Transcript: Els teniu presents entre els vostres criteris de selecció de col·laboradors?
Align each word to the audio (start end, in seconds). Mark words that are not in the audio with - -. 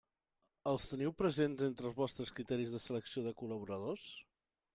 Els 0.69 0.87
teniu 0.93 1.13
presents 1.19 1.65
entre 1.67 1.87
els 1.89 1.99
vostres 1.99 2.33
criteris 2.41 2.75
de 2.77 2.81
selecció 2.87 3.27
de 3.29 3.37
col·laboradors? 3.45 4.09